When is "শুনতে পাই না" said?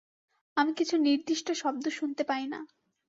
1.89-2.59